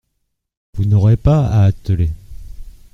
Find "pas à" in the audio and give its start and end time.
1.15-1.61